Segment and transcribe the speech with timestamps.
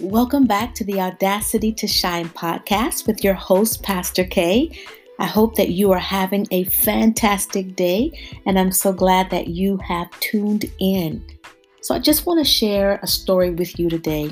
[0.00, 4.70] Welcome back to the Audacity to Shine podcast with your host, Pastor K.
[5.18, 8.12] I hope that you are having a fantastic day,
[8.46, 11.26] and I'm so glad that you have tuned in.
[11.82, 14.30] So, I just want to share a story with you today.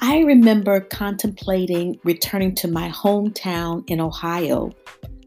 [0.00, 4.70] I remember contemplating returning to my hometown in Ohio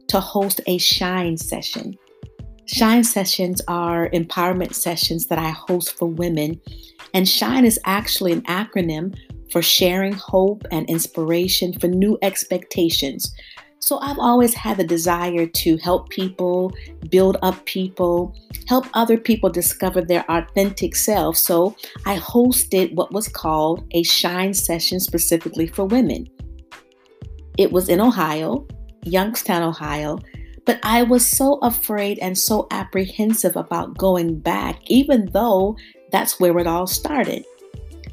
[0.07, 1.97] to host a Shine session.
[2.65, 6.61] Shine sessions are empowerment sessions that I host for women,
[7.13, 9.13] and Shine is actually an acronym
[9.55, 13.33] for sharing hope and inspiration for new expectations.
[13.79, 16.73] So I've always had the desire to help people,
[17.09, 18.35] build up people,
[18.67, 21.37] help other people discover their authentic self.
[21.37, 21.73] So
[22.05, 26.27] I hosted what was called a shine session specifically for women.
[27.57, 28.67] It was in Ohio,
[29.05, 30.19] Youngstown, Ohio,
[30.65, 35.77] but I was so afraid and so apprehensive about going back, even though
[36.11, 37.45] that's where it all started.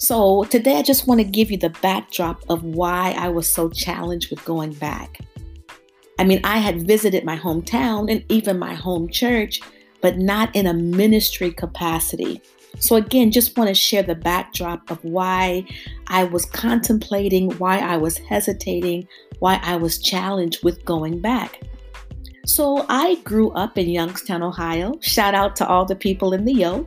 [0.02, 3.68] So, today I just want to give you the backdrop of why I was so
[3.68, 5.20] challenged with going back.
[6.18, 9.60] I mean, I had visited my hometown and even my home church,
[10.00, 12.42] but not in a ministry capacity.
[12.80, 15.64] So, again, just want to share the backdrop of why
[16.08, 19.06] I was contemplating, why I was hesitating,
[19.38, 21.62] why I was challenged with going back.
[22.44, 24.98] So, I grew up in Youngstown, Ohio.
[25.00, 26.86] Shout out to all the people in the Yo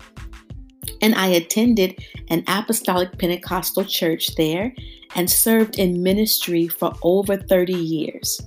[1.01, 4.73] and I attended an apostolic Pentecostal church there
[5.15, 8.41] and served in ministry for over 30 years.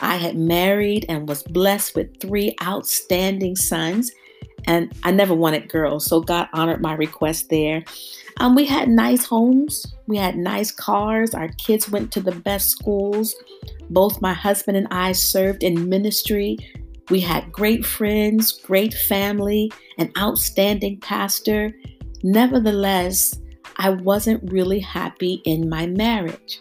[0.00, 4.12] I had married and was blessed with three outstanding sons,
[4.66, 7.82] and I never wanted girls, so God honored my request there.
[8.38, 12.70] Um, we had nice homes, we had nice cars, our kids went to the best
[12.70, 13.34] schools.
[13.90, 16.58] Both my husband and I served in ministry
[17.10, 21.72] we had great friends, great family, an outstanding pastor.
[22.22, 23.38] Nevertheless,
[23.76, 26.60] I wasn't really happy in my marriage.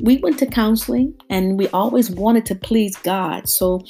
[0.00, 3.48] We went to counseling and we always wanted to please God.
[3.48, 3.82] So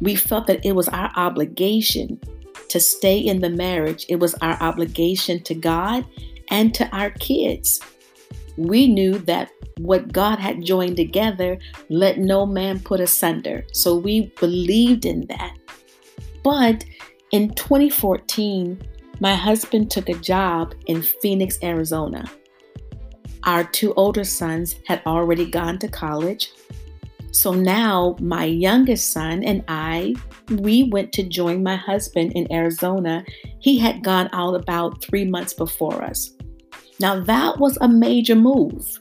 [0.00, 2.20] we felt that it was our obligation
[2.68, 6.04] to stay in the marriage, it was our obligation to God
[6.50, 7.80] and to our kids.
[8.56, 11.58] We knew that what God had joined together,
[11.88, 13.66] let no man put asunder.
[13.72, 15.56] So we believed in that.
[16.42, 16.84] But
[17.32, 18.80] in 2014,
[19.20, 22.30] my husband took a job in Phoenix, Arizona.
[23.44, 26.52] Our two older sons had already gone to college.
[27.30, 30.14] So now my youngest son and I,
[30.50, 33.24] we went to join my husband in Arizona.
[33.58, 36.35] He had gone out about three months before us.
[37.00, 39.00] Now that was a major move.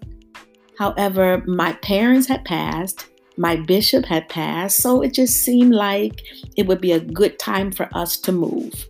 [0.77, 3.07] However, my parents had passed,
[3.37, 6.21] my bishop had passed, so it just seemed like
[6.57, 8.87] it would be a good time for us to move.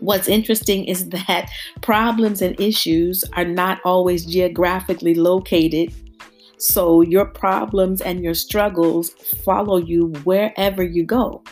[0.00, 1.48] What's interesting is that
[1.80, 5.94] problems and issues are not always geographically located.
[6.58, 9.10] So your problems and your struggles
[9.44, 11.42] follow you wherever you go.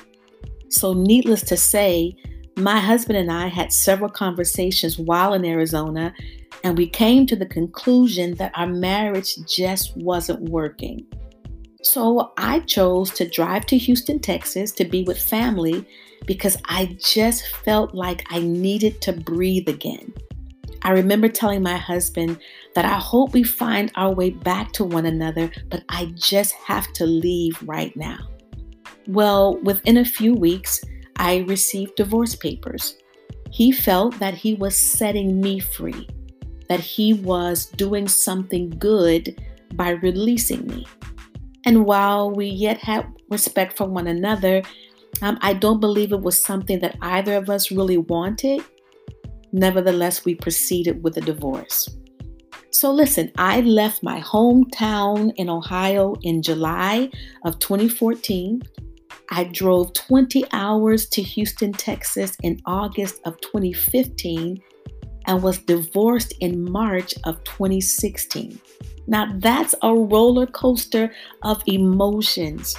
[0.68, 2.14] So, needless to say,
[2.56, 6.14] my husband and I had several conversations while in Arizona
[6.64, 11.06] and we came to the conclusion that our marriage just wasn't working.
[11.82, 15.86] So I chose to drive to Houston, Texas to be with family
[16.26, 20.12] because I just felt like I needed to breathe again.
[20.82, 22.38] I remember telling my husband
[22.74, 26.92] that I hope we find our way back to one another, but I just have
[26.94, 28.18] to leave right now.
[29.06, 30.80] Well, within a few weeks,
[31.16, 32.96] I received divorce papers.
[33.50, 36.08] He felt that he was setting me free
[36.70, 39.42] that he was doing something good
[39.74, 40.86] by releasing me.
[41.66, 44.62] And while we yet had respect for one another,
[45.20, 48.62] um, I don't believe it was something that either of us really wanted.
[49.50, 51.88] Nevertheless, we proceeded with a divorce.
[52.70, 57.10] So, listen, I left my hometown in Ohio in July
[57.44, 58.62] of 2014.
[59.32, 64.62] I drove 20 hours to Houston, Texas in August of 2015
[65.30, 68.60] and was divorced in March of 2016.
[69.06, 71.12] Now, that's a roller coaster
[71.42, 72.76] of emotions.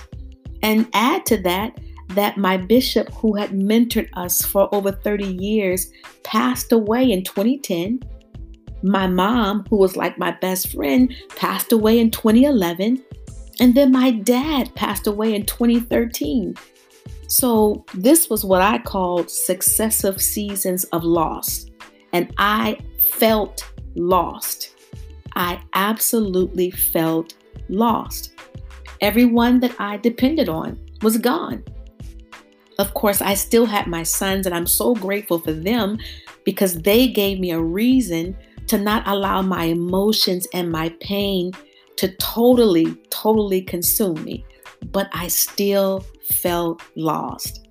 [0.61, 5.91] And add to that, that my bishop, who had mentored us for over 30 years,
[6.23, 8.01] passed away in 2010.
[8.83, 13.01] My mom, who was like my best friend, passed away in 2011.
[13.61, 16.55] And then my dad passed away in 2013.
[17.27, 21.70] So, this was what I called successive seasons of loss
[22.13, 22.77] and I
[23.13, 24.75] felt lost.
[25.35, 27.35] I absolutely felt
[27.69, 28.33] lost.
[28.99, 31.63] Everyone that I depended on was gone.
[32.77, 35.97] Of course, I still had my sons, and I'm so grateful for them
[36.43, 38.35] because they gave me a reason
[38.67, 41.51] to not allow my emotions and my pain
[41.97, 44.45] to totally, totally consume me.
[44.91, 47.67] But I still felt lost.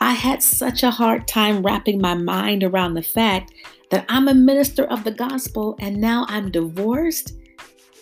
[0.00, 3.52] I had such a hard time wrapping my mind around the fact
[3.90, 7.34] that I'm a minister of the gospel and now I'm divorced.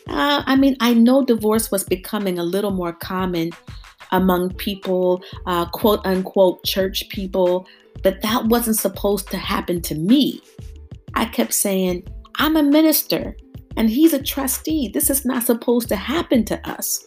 [0.09, 3.51] Uh, I mean, I know divorce was becoming a little more common
[4.13, 7.67] among people, uh, quote unquote, church people,
[8.03, 10.41] but that wasn't supposed to happen to me.
[11.15, 12.07] I kept saying,
[12.37, 13.37] I'm a minister
[13.77, 14.89] and he's a trustee.
[14.89, 17.05] This is not supposed to happen to us.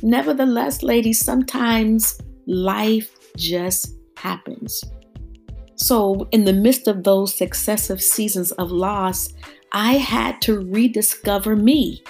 [0.00, 4.82] Nevertheless, ladies, sometimes life just happens.
[5.74, 9.32] So, in the midst of those successive seasons of loss,
[9.72, 12.02] I had to rediscover me.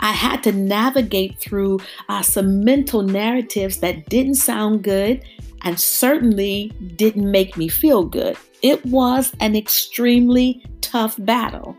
[0.00, 5.24] I had to navigate through uh, some mental narratives that didn't sound good
[5.64, 8.36] and certainly didn't make me feel good.
[8.62, 11.76] It was an extremely tough battle.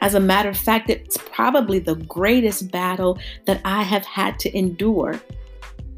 [0.00, 4.56] As a matter of fact, it's probably the greatest battle that I have had to
[4.56, 5.20] endure.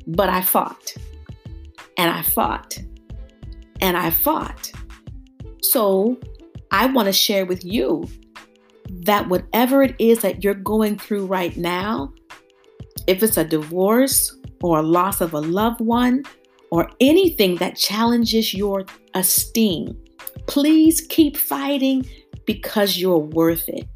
[0.09, 0.95] But I fought,
[1.97, 2.79] and I fought,
[3.81, 4.73] and I fought.
[5.63, 6.19] So
[6.71, 8.09] I want to share with you
[9.05, 12.13] that whatever it is that you're going through right now,
[13.07, 16.23] if it's a divorce or a loss of a loved one
[16.71, 18.85] or anything that challenges your
[19.15, 19.97] esteem,
[20.47, 22.07] please keep fighting
[22.47, 23.87] because you're worth it.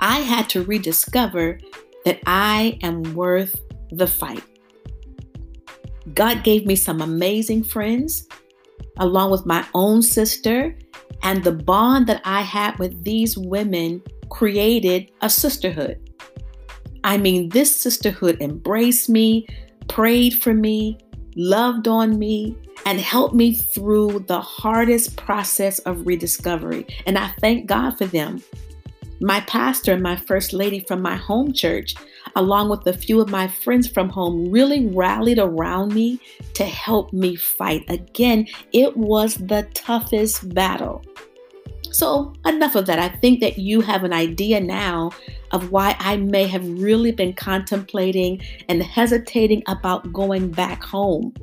[0.00, 1.58] I had to rediscover
[2.04, 4.44] that I am worth the fight.
[6.14, 8.26] God gave me some amazing friends
[8.98, 10.76] along with my own sister,
[11.22, 15.98] and the bond that I had with these women created a sisterhood.
[17.04, 19.46] I mean, this sisterhood embraced me,
[19.88, 20.98] prayed for me,
[21.36, 22.56] loved on me,
[22.86, 26.86] and helped me through the hardest process of rediscovery.
[27.06, 28.42] And I thank God for them.
[29.20, 31.94] My pastor and my first lady from my home church,
[32.36, 36.20] along with a few of my friends from home, really rallied around me
[36.54, 37.84] to help me fight.
[37.88, 41.04] Again, it was the toughest battle.
[41.90, 42.98] So, enough of that.
[42.98, 45.10] I think that you have an idea now
[45.50, 51.34] of why I may have really been contemplating and hesitating about going back home.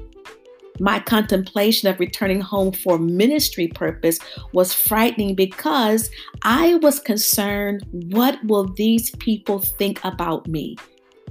[0.79, 4.19] My contemplation of returning home for ministry purpose
[4.51, 6.09] was frightening because
[6.43, 10.75] I was concerned what will these people think about me?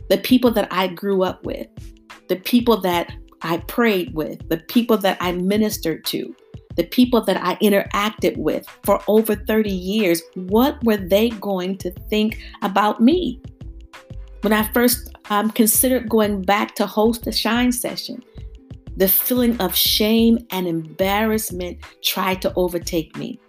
[0.08, 1.66] The people that I grew up with,
[2.28, 3.12] the people that
[3.42, 6.34] I prayed with, the people that I ministered to,
[6.76, 11.90] the people that I interacted with for over 30 years, what were they going to
[12.08, 13.40] think about me?
[14.40, 18.22] When I first um, considered going back to host a shine session,
[18.96, 23.40] the feeling of shame and embarrassment tried to overtake me.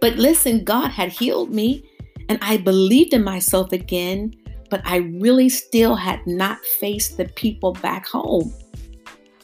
[0.00, 1.88] But listen, God had healed me
[2.28, 4.34] and I believed in myself again,
[4.70, 8.52] but I really still had not faced the people back home.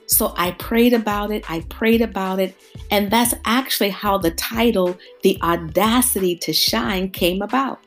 [0.07, 2.57] So I prayed about it, I prayed about it,
[2.91, 7.79] and that's actually how the title, The Audacity to Shine, came about.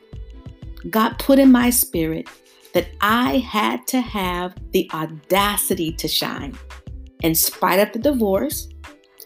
[0.88, 2.28] God put in my spirit
[2.72, 6.58] that I had to have the audacity to shine
[7.24, 8.68] in spite of the divorce,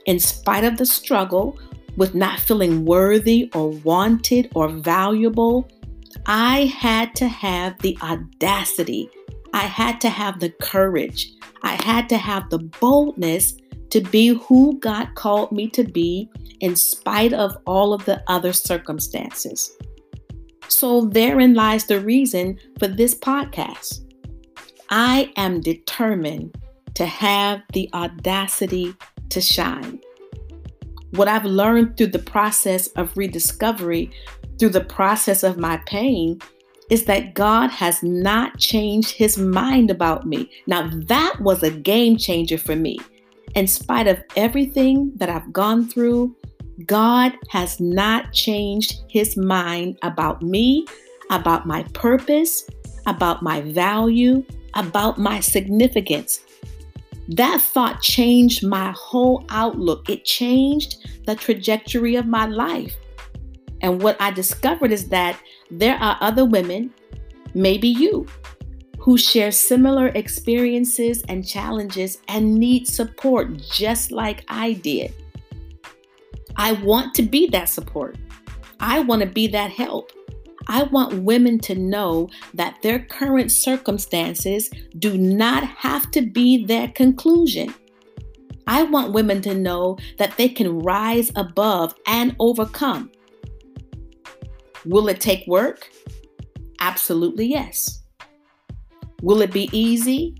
[0.06, 1.58] in spite of the struggle
[1.96, 5.68] with not feeling worthy or wanted or valuable,
[6.26, 9.10] I had to have the audacity.
[9.52, 11.32] I had to have the courage.
[11.64, 13.54] I had to have the boldness
[13.90, 18.52] to be who God called me to be in spite of all of the other
[18.52, 19.72] circumstances.
[20.68, 24.04] So, therein lies the reason for this podcast.
[24.88, 26.54] I am determined
[26.98, 28.92] to have the audacity
[29.28, 30.00] to shine.
[31.12, 34.10] What I've learned through the process of rediscovery,
[34.58, 36.40] through the process of my pain,
[36.90, 40.50] is that God has not changed his mind about me.
[40.66, 42.98] Now, that was a game changer for me.
[43.54, 46.34] In spite of everything that I've gone through,
[46.84, 50.84] God has not changed his mind about me,
[51.30, 52.68] about my purpose,
[53.06, 56.40] about my value, about my significance.
[57.28, 60.08] That thought changed my whole outlook.
[60.08, 62.96] It changed the trajectory of my life.
[63.82, 65.38] And what I discovered is that
[65.70, 66.92] there are other women,
[67.54, 68.26] maybe you,
[68.98, 75.12] who share similar experiences and challenges and need support just like I did.
[76.56, 78.16] I want to be that support.
[78.80, 80.12] I want to be that help.
[80.68, 86.88] I want women to know that their current circumstances do not have to be their
[86.88, 87.74] conclusion.
[88.66, 93.10] I want women to know that they can rise above and overcome.
[94.84, 95.90] Will it take work?
[96.80, 98.02] Absolutely yes.
[99.22, 100.36] Will it be easy?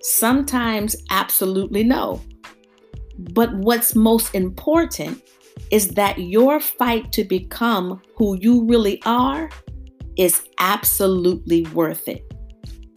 [0.00, 2.22] Sometimes, absolutely no.
[3.18, 5.20] But what's most important
[5.70, 9.50] is that your fight to become who you really are
[10.16, 12.32] is absolutely worth it.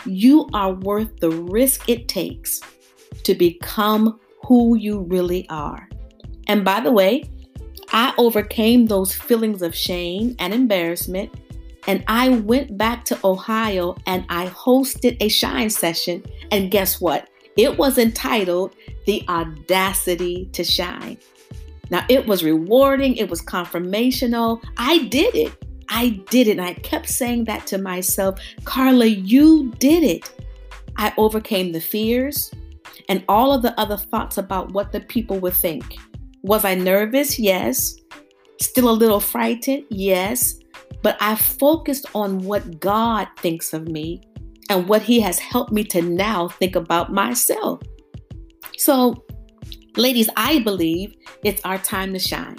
[0.05, 2.61] You are worth the risk it takes
[3.23, 5.89] to become who you really are.
[6.47, 7.29] And by the way,
[7.91, 11.33] I overcame those feelings of shame and embarrassment,
[11.87, 16.23] and I went back to Ohio and I hosted a shine session.
[16.51, 17.29] And guess what?
[17.57, 21.17] It was entitled The Audacity to Shine.
[21.89, 24.63] Now, it was rewarding, it was confirmational.
[24.77, 25.53] I did it.
[25.89, 26.51] I did it.
[26.51, 30.31] And I kept saying that to myself Karla, you did it.
[30.97, 32.51] I overcame the fears
[33.07, 35.97] and all of the other thoughts about what the people would think.
[36.43, 37.39] Was I nervous?
[37.39, 37.95] Yes.
[38.61, 39.85] Still a little frightened?
[39.89, 40.55] Yes.
[41.01, 44.21] But I focused on what God thinks of me
[44.69, 47.81] and what He has helped me to now think about myself.
[48.77, 49.23] So,
[49.99, 52.57] ladies, I believe it's our time to shine.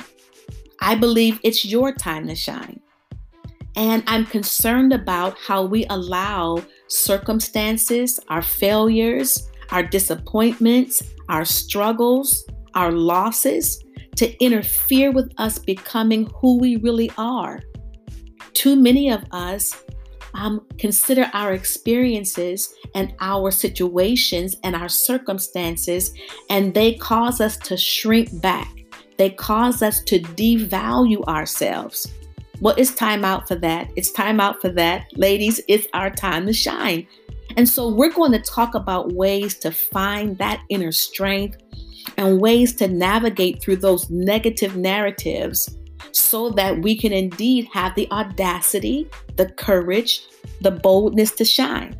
[0.80, 2.80] I believe it's your time to shine.
[3.76, 12.44] And I'm concerned about how we allow circumstances, our failures, our disappointments, our struggles,
[12.74, 13.82] our losses
[14.16, 17.60] to interfere with us becoming who we really are.
[18.52, 19.82] Too many of us
[20.34, 26.12] um, consider our experiences and our situations and our circumstances,
[26.48, 28.72] and they cause us to shrink back.
[29.16, 32.10] They cause us to devalue ourselves.
[32.60, 33.90] Well, it's time out for that.
[33.96, 35.06] It's time out for that.
[35.16, 37.06] Ladies, it's our time to shine.
[37.56, 41.58] And so we're going to talk about ways to find that inner strength
[42.16, 45.68] and ways to navigate through those negative narratives
[46.12, 50.22] so that we can indeed have the audacity, the courage,
[50.60, 51.98] the boldness to shine.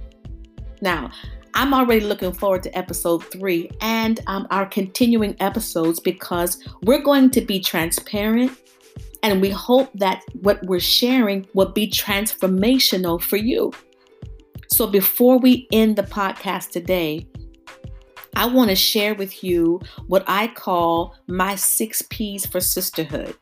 [0.80, 1.10] Now,
[1.54, 7.30] I'm already looking forward to episode three and um, our continuing episodes because we're going
[7.30, 8.56] to be transparent
[9.22, 13.72] and we hope that what we're sharing will be transformational for you.
[14.68, 17.26] So before we end the podcast today,
[18.36, 23.36] I want to share with you what I call my six P's for sisterhood.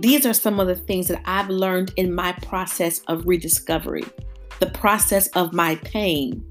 [0.00, 4.04] These are some of the things that I've learned in my process of rediscovery,
[4.60, 6.44] the process of my pain,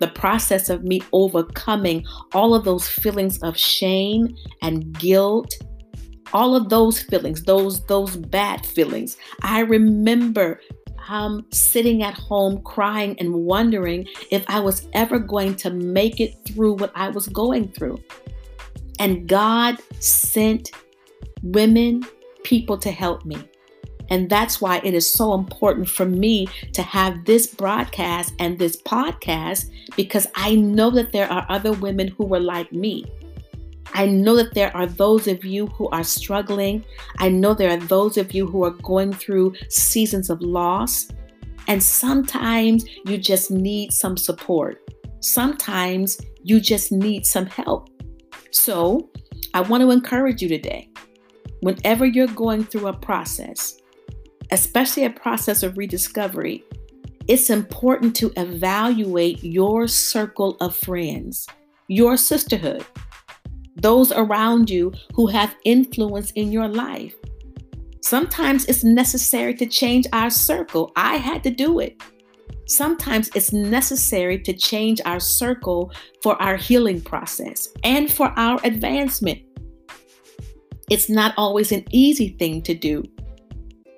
[0.00, 5.54] the process of me overcoming all of those feelings of shame and guilt
[6.32, 9.16] all of those feelings, those those bad feelings.
[9.42, 10.60] I remember
[11.08, 16.34] um, sitting at home crying and wondering if I was ever going to make it
[16.46, 17.98] through what I was going through.
[18.98, 20.72] And God sent
[21.42, 22.04] women,
[22.46, 23.36] people to help me.
[24.08, 28.80] And that's why it is so important for me to have this broadcast and this
[28.80, 33.04] podcast because I know that there are other women who were like me.
[33.94, 36.84] I know that there are those of you who are struggling.
[37.18, 41.08] I know there are those of you who are going through seasons of loss.
[41.66, 44.88] And sometimes you just need some support.
[45.18, 47.90] Sometimes you just need some help.
[48.52, 49.10] So
[49.52, 50.90] I want to encourage you today
[51.60, 53.78] whenever you're going through a process,
[54.50, 56.64] especially a process of rediscovery,
[57.28, 61.46] it's important to evaluate your circle of friends,
[61.88, 62.84] your sisterhood
[63.76, 67.14] those around you who have influence in your life.
[68.02, 70.92] Sometimes it's necessary to change our circle.
[70.96, 72.00] I had to do it.
[72.66, 79.40] Sometimes it's necessary to change our circle for our healing process and for our advancement.
[80.90, 83.04] It's not always an easy thing to do,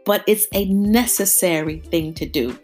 [0.06, 2.58] but it's a necessary thing to do.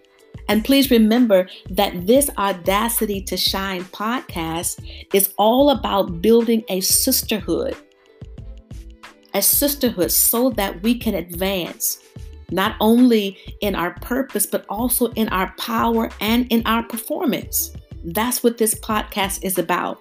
[0.49, 7.76] And please remember that this Audacity to Shine podcast is all about building a sisterhood,
[9.35, 12.00] a sisterhood so that we can advance
[12.50, 17.73] not only in our purpose, but also in our power and in our performance.
[18.04, 19.99] That's what this podcast is about.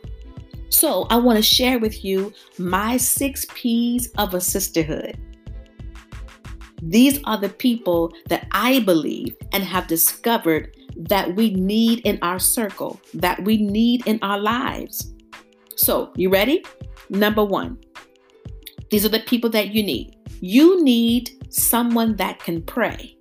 [0.74, 5.20] So, I want to share with you my six P's of a sisterhood.
[6.82, 12.40] These are the people that I believe and have discovered that we need in our
[12.40, 15.14] circle, that we need in our lives.
[15.76, 16.66] So, you ready?
[17.12, 17.78] Number one,
[18.90, 20.18] these are the people that you need.
[20.42, 23.16] You need someone that can pray.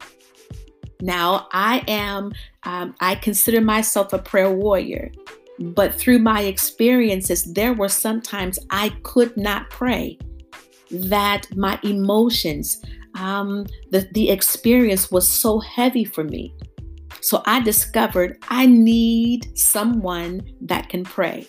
[1.03, 2.33] Now, I am,
[2.63, 5.13] um, I consider myself a prayer warrior,
[5.59, 10.19] but through my experiences, there were sometimes I could not pray,
[10.91, 12.83] that my emotions,
[13.15, 16.55] um, the, the experience was so heavy for me.
[17.21, 21.47] So I discovered I need someone that can pray,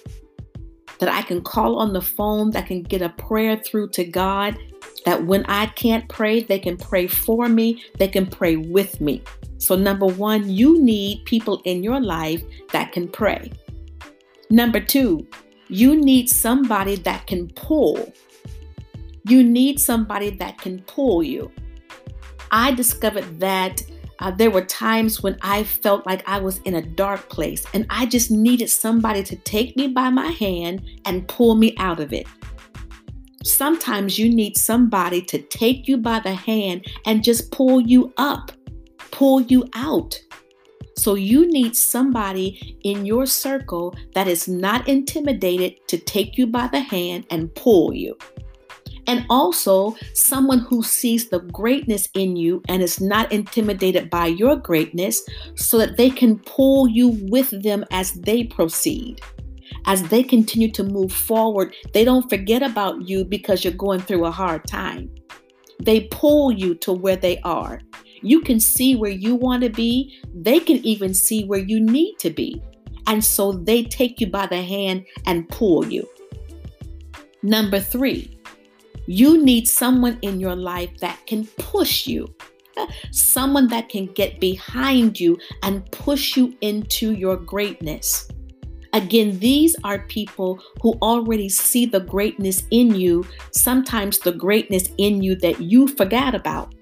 [1.00, 4.57] that I can call on the phone, that can get a prayer through to God,
[5.05, 9.24] that when I can't pray, they can pray for me, they can pray with me.
[9.57, 13.51] So, number one, you need people in your life that can pray.
[14.50, 15.27] Number two,
[15.69, 18.13] you need somebody that can pull.
[19.27, 21.51] You need somebody that can pull you.
[22.51, 23.81] I discovered that
[24.19, 27.85] uh, there were times when I felt like I was in a dark place and
[27.89, 32.13] I just needed somebody to take me by my hand and pull me out of
[32.13, 32.27] it.
[33.43, 38.51] Sometimes you need somebody to take you by the hand and just pull you up,
[39.12, 40.17] pull you out.
[40.95, 46.67] So you need somebody in your circle that is not intimidated to take you by
[46.67, 48.17] the hand and pull you.
[49.07, 54.55] And also someone who sees the greatness in you and is not intimidated by your
[54.55, 59.19] greatness so that they can pull you with them as they proceed.
[59.85, 64.25] As they continue to move forward, they don't forget about you because you're going through
[64.25, 65.13] a hard time.
[65.81, 67.81] They pull you to where they are.
[68.24, 72.18] You can see where you want to be, they can even see where you need
[72.20, 72.62] to be.
[73.06, 76.08] And so they take you by the hand and pull you.
[77.44, 78.39] Number three,
[79.06, 82.34] you need someone in your life that can push you,
[83.12, 88.30] someone that can get behind you and push you into your greatness.
[88.94, 95.24] Again, these are people who already see the greatness in you, sometimes the greatness in
[95.24, 96.74] you that you forgot about.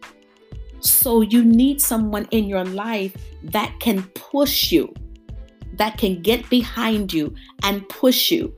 [0.81, 4.93] So you need someone in your life that can push you,
[5.73, 7.33] that can get behind you
[7.63, 8.55] and push you.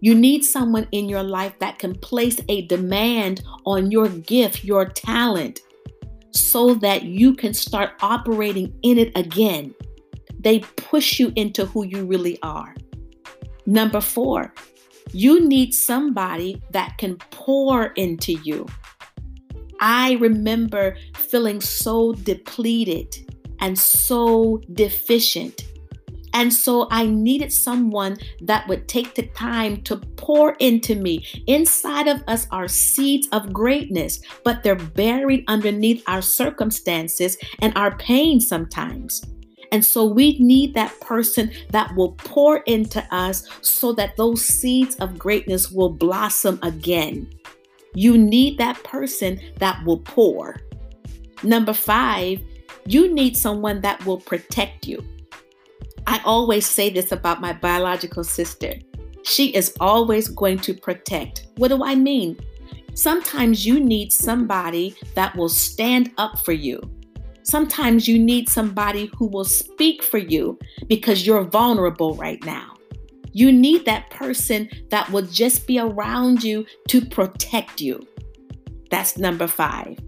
[0.00, 4.86] You need someone in your life that can place a demand on your gift, your
[4.86, 5.60] talent,
[6.30, 9.74] so that you can start operating in it again.
[10.40, 12.74] They push you into who you really are.
[13.66, 14.54] Number four,
[15.12, 18.66] you need somebody that can pour into you.
[19.80, 23.14] I remember feeling so depleted
[23.60, 25.62] and so deficient.
[26.34, 31.26] And so I needed someone that would take the time to pour into me.
[31.46, 37.96] Inside of us are seeds of greatness, but they're buried underneath our circumstances and our
[37.96, 39.24] pain sometimes.
[39.72, 44.96] And so we need that person that will pour into us so that those seeds
[44.96, 47.28] of greatness will blossom again.
[47.94, 50.56] You need that person that will pour.
[51.42, 52.40] Number five,
[52.86, 55.04] you need someone that will protect you.
[56.06, 58.74] I always say this about my biological sister.
[59.24, 61.48] She is always going to protect.
[61.56, 62.38] What do I mean?
[62.94, 66.80] Sometimes you need somebody that will stand up for you.
[67.42, 72.77] Sometimes you need somebody who will speak for you because you're vulnerable right now.
[73.32, 78.06] You need that person that will just be around you to protect you.
[78.90, 79.98] That's number five.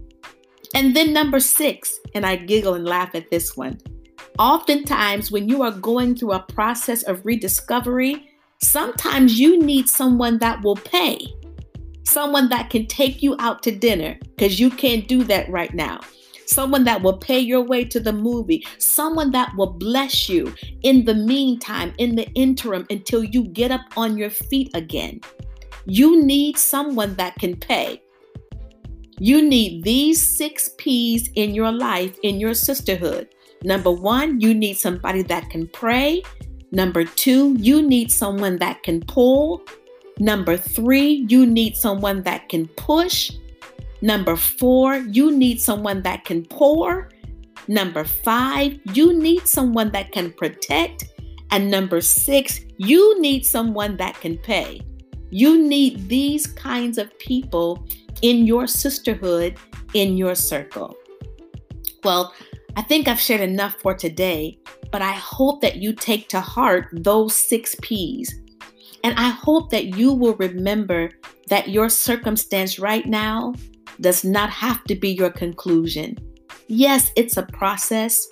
[0.73, 3.77] And then number six, and I giggle and laugh at this one.
[4.39, 8.29] Oftentimes, when you are going through a process of rediscovery,
[8.61, 11.27] sometimes you need someone that will pay,
[12.05, 15.99] someone that can take you out to dinner, because you can't do that right now
[16.45, 21.05] someone that will pay your way to the movie, someone that will bless you in
[21.05, 25.21] the meantime, in the interim, until you get up on your feet again.
[25.85, 28.01] You need someone that can pay.
[29.19, 33.29] You need these six P's in your life, in your sisterhood.
[33.63, 36.23] Number one, you need somebody that can pray.
[36.71, 39.61] Number two, you need someone that can pull.
[40.19, 43.31] Number three, you need someone that can push.
[44.01, 47.09] Number four, you need someone that can pour.
[47.67, 51.05] Number five, you need someone that can protect.
[51.51, 54.81] And number six, you need someone that can pay.
[55.29, 57.85] You need these kinds of people
[58.21, 59.57] in your sisterhood,
[59.93, 60.95] in your circle.
[62.03, 62.33] Well,
[62.75, 64.59] I think I've shared enough for today,
[64.91, 68.33] but I hope that you take to heart those six P's.
[69.03, 71.11] And I hope that you will remember
[71.47, 73.53] that your circumstance right now
[74.01, 76.17] does not have to be your conclusion.
[76.67, 78.27] Yes, it's a process,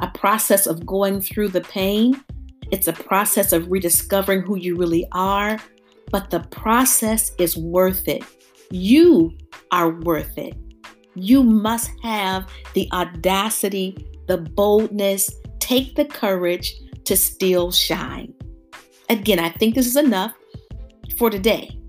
[0.00, 2.22] a process of going through the pain.
[2.70, 5.58] It's a process of rediscovering who you really are,
[6.10, 8.24] but the process is worth it.
[8.70, 9.36] You
[9.72, 10.56] are worth it.
[11.14, 16.72] You must have the audacity, the boldness, take the courage
[17.04, 18.32] to still shine.
[19.08, 20.32] Again, I think this is enough
[21.18, 21.79] for today.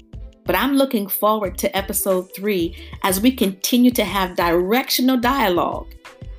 [0.45, 5.93] But I'm looking forward to episode three as we continue to have directional dialogue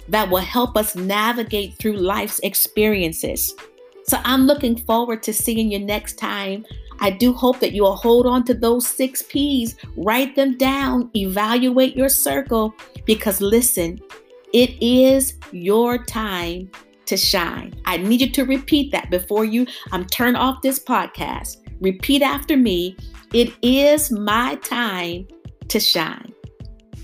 [0.09, 3.55] that will help us navigate through life's experiences.
[4.05, 6.67] So I'm looking forward to seeing you next time.
[6.99, 11.97] I do hope that you'll hold on to those six P's, write them down, evaluate
[11.97, 12.75] your circle,
[13.07, 14.01] because listen,
[14.53, 16.71] it is your time
[17.07, 17.75] to shine.
[17.85, 21.59] I need you to repeat that before you um, turn off this podcast.
[21.81, 22.97] Repeat after me.
[23.33, 25.27] It is my time
[25.69, 26.35] to shine.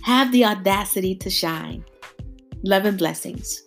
[0.02, 1.82] Have the audacity to shine.
[2.64, 3.62] Love and blessings.